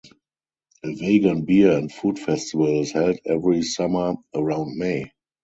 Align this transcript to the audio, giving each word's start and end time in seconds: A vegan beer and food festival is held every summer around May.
A 0.83 0.95
vegan 0.95 1.45
beer 1.45 1.77
and 1.77 1.91
food 1.93 2.17
festival 2.17 2.79
is 2.81 2.91
held 2.91 3.19
every 3.27 3.61
summer 3.61 4.15
around 4.33 4.75
May. 4.79 5.11